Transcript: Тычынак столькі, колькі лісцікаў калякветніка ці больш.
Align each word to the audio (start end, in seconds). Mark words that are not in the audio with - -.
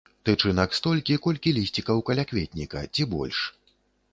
Тычынак 0.27 0.71
столькі, 0.77 1.17
колькі 1.27 1.53
лісцікаў 1.57 2.03
калякветніка 2.07 2.83
ці 2.93 3.07
больш. 3.13 3.45